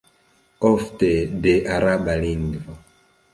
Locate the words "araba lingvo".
1.75-2.79